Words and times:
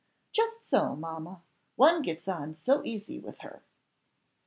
"Just 0.31 0.67
so, 0.67 0.95
mamma; 0.95 1.43
one 1.75 2.01
gets 2.01 2.27
on 2.27 2.55
so 2.55 2.81
easy 2.83 3.19
with 3.19 3.41
her." 3.41 3.61